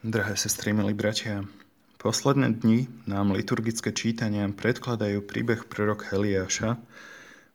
Drahé 0.00 0.32
sestry, 0.32 0.72
milí 0.72 0.96
bratia, 0.96 1.44
posledné 2.00 2.64
dni 2.64 2.88
nám 3.04 3.36
liturgické 3.36 3.92
čítania 3.92 4.48
predkladajú 4.48 5.20
príbeh 5.20 5.68
prorok 5.68 6.08
Eliáša, 6.16 6.80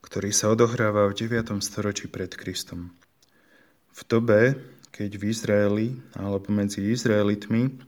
ktorý 0.06 0.30
sa 0.30 0.54
odohráva 0.54 1.10
v 1.10 1.26
9. 1.26 1.42
storočí 1.66 2.06
pred 2.06 2.30
Kristom. 2.38 2.94
V 3.98 4.02
dobe, 4.06 4.62
keď 4.94 5.18
v 5.18 5.24
Izraeli 5.34 5.88
alebo 6.14 6.54
medzi 6.54 6.86
Izraelitmi 6.86 7.82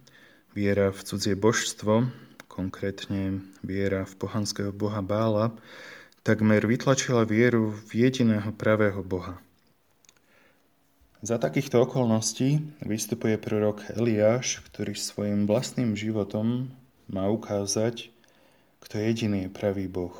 viera 0.57 0.89
v 0.89 1.05
cudzie 1.05 1.37
božstvo, 1.37 2.09
konkrétne 2.49 3.45
viera 3.61 4.09
v 4.09 4.13
pohanského 4.17 4.73
boha 4.73 5.05
Bála, 5.05 5.53
takmer 6.25 6.65
vytlačila 6.65 7.29
vieru 7.29 7.77
v 7.93 8.09
jediného 8.09 8.49
pravého 8.57 9.05
boha– 9.05 9.37
za 11.27 11.35
takýchto 11.35 11.83
okolností 11.83 12.63
vystupuje 12.79 13.35
prorok 13.35 13.83
Eliáš, 13.99 14.63
ktorý 14.71 14.95
svojim 14.95 15.43
vlastným 15.43 15.91
životom 15.91 16.71
má 17.11 17.27
ukázať, 17.27 18.07
kto 18.79 18.95
jediný 18.95 19.43
je 19.43 19.51
pravý 19.51 19.91
Boh. 19.91 20.15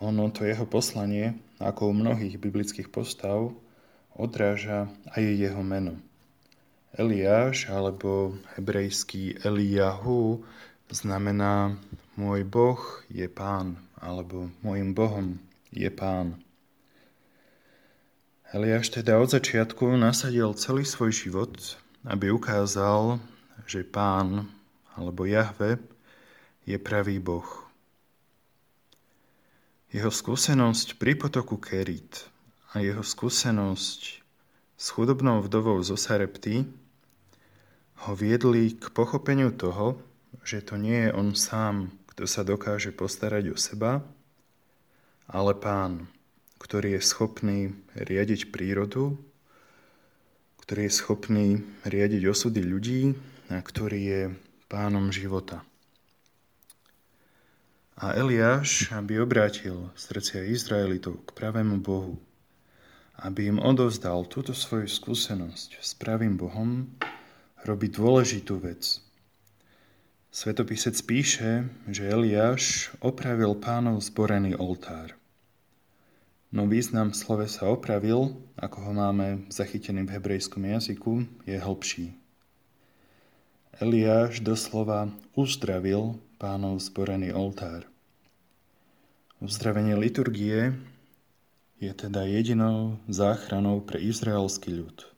Ono 0.00 0.32
to 0.32 0.48
jeho 0.48 0.64
poslanie, 0.64 1.36
ako 1.60 1.92
u 1.92 1.94
mnohých 2.00 2.40
biblických 2.40 2.88
postav, 2.88 3.52
odráža 4.16 4.88
aj 5.12 5.20
jeho 5.20 5.60
meno. 5.60 6.00
Eliáš 6.96 7.68
alebo 7.68 8.40
hebrejský 8.56 9.36
Eliahu 9.44 10.40
znamená 10.88 11.76
môj 12.16 12.48
Boh 12.48 12.80
je 13.12 13.28
pán 13.28 13.76
alebo 14.00 14.48
môjim 14.64 14.96
Bohom 14.96 15.36
je 15.76 15.92
pán. 15.92 16.40
Eliáš 18.50 18.90
teda 18.90 19.14
od 19.22 19.30
začiatku 19.30 19.94
nasadil 19.94 20.50
celý 20.58 20.82
svoj 20.82 21.14
život, 21.14 21.54
aby 22.02 22.34
ukázal, 22.34 23.22
že 23.62 23.86
pán 23.86 24.50
alebo 24.98 25.22
Jahve 25.22 25.78
je 26.66 26.74
pravý 26.74 27.22
Boh. 27.22 27.46
Jeho 29.94 30.10
skúsenosť 30.10 30.98
pri 30.98 31.14
potoku 31.14 31.62
Kerit 31.62 32.26
a 32.74 32.82
jeho 32.82 33.06
skúsenosť 33.06 34.00
s 34.74 34.86
chudobnou 34.90 35.46
vdovou 35.46 35.78
zo 35.86 35.94
Sarepty 35.94 36.66
ho 38.02 38.12
viedli 38.18 38.74
k 38.74 38.90
pochopeniu 38.90 39.54
toho, 39.54 39.94
že 40.42 40.58
to 40.66 40.74
nie 40.74 41.06
je 41.06 41.14
on 41.14 41.38
sám, 41.38 41.94
kto 42.10 42.26
sa 42.26 42.42
dokáže 42.42 42.90
postarať 42.90 43.54
o 43.54 43.56
seba, 43.58 44.02
ale 45.30 45.54
pán 45.54 46.10
ktorý 46.60 47.00
je 47.00 47.02
schopný 47.02 47.72
riadiť 47.96 48.52
prírodu, 48.52 49.16
ktorý 50.60 50.86
je 50.86 50.92
schopný 50.92 51.46
riadiť 51.88 52.22
osudy 52.28 52.62
ľudí 52.62 53.02
a 53.48 53.58
ktorý 53.58 54.00
je 54.00 54.22
pánom 54.68 55.08
života. 55.10 55.64
A 58.00 58.16
Eliáš, 58.16 58.92
aby 58.94 59.20
obrátil 59.20 59.92
srdcia 59.96 60.46
Izraelitov 60.46 61.20
k 61.26 61.36
pravému 61.36 61.80
Bohu, 61.80 62.16
aby 63.20 63.52
im 63.52 63.60
odovzdal 63.60 64.24
túto 64.28 64.56
svoju 64.56 64.88
skúsenosť 64.88 65.80
s 65.80 65.90
pravým 65.96 66.40
Bohom, 66.40 66.88
robí 67.68 67.92
dôležitú 67.92 68.56
vec. 68.56 69.04
Svetopisec 70.32 70.96
píše, 71.04 71.68
že 71.90 72.08
Eliáš 72.08 72.94
opravil 73.04 73.58
pánov 73.58 74.00
zborený 74.00 74.56
oltár 74.56 75.19
no 76.50 76.66
význam 76.66 77.14
sa 77.14 77.64
opravil, 77.70 78.34
ako 78.58 78.76
ho 78.90 78.92
máme 78.94 79.46
zachytený 79.50 80.06
v 80.06 80.14
hebrejskom 80.18 80.66
jazyku, 80.66 81.26
je 81.46 81.56
hlbší. 81.58 82.06
Eliáš 83.80 84.44
doslova 84.44 85.08
uzdravil 85.32 86.20
pánov 86.36 86.84
zborený 86.84 87.32
oltár. 87.32 87.88
Uzdravenie 89.40 89.96
liturgie 89.96 90.76
je 91.80 91.92
teda 91.96 92.28
jedinou 92.28 93.00
záchranou 93.08 93.80
pre 93.80 93.96
izraelský 93.96 94.84
ľud. 94.84 95.08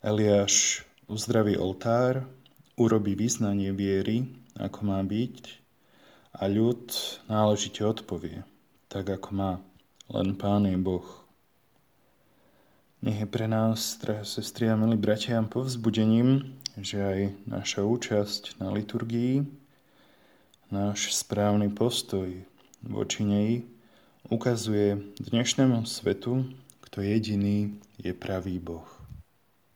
Eliáš 0.00 0.86
uzdraví 1.04 1.60
oltár, 1.60 2.24
urobí 2.80 3.12
vyznanie 3.12 3.76
viery, 3.76 4.24
ako 4.56 4.88
má 4.88 5.04
byť, 5.04 5.36
a 6.32 6.48
ľud 6.48 6.86
náležite 7.28 7.84
odpovie, 7.84 8.46
tak 8.88 9.10
ako 9.10 9.28
má 9.34 9.50
len 10.08 10.34
Pán 10.34 10.64
je 10.64 10.76
Boh. 10.76 11.04
Nech 13.04 13.20
je 13.20 13.28
pre 13.30 13.46
nás, 13.46 13.94
drahé 14.02 14.24
sestry 14.24 14.66
a 14.66 14.74
milí 14.74 14.98
bratia, 14.98 15.38
povzbudením, 15.46 16.58
že 16.80 16.98
aj 16.98 17.20
naša 17.46 17.86
účasť 17.86 18.58
na 18.58 18.74
liturgii, 18.74 19.46
náš 20.74 21.14
správny 21.14 21.70
postoj 21.70 22.42
voči 22.82 23.22
nej 23.22 23.50
ukazuje 24.26 24.98
dnešnému 25.22 25.86
svetu, 25.86 26.44
kto 26.82 27.00
jediný 27.00 27.78
je 28.02 28.10
pravý 28.10 28.58
Boh. 28.58 28.97